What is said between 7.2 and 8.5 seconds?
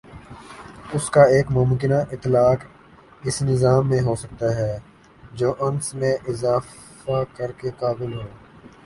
کر کے قابل ہو